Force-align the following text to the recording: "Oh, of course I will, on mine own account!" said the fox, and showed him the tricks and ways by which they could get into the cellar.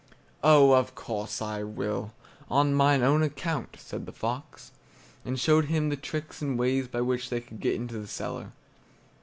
"Oh, 0.43 0.71
of 0.71 0.95
course 0.95 1.43
I 1.43 1.61
will, 1.61 2.11
on 2.49 2.73
mine 2.73 3.03
own 3.03 3.21
account!" 3.21 3.75
said 3.77 4.07
the 4.07 4.11
fox, 4.11 4.71
and 5.23 5.39
showed 5.39 5.65
him 5.65 5.89
the 5.89 5.95
tricks 5.95 6.41
and 6.41 6.57
ways 6.57 6.87
by 6.87 7.01
which 7.01 7.29
they 7.29 7.39
could 7.39 7.59
get 7.59 7.75
into 7.75 7.99
the 7.99 8.07
cellar. 8.07 8.51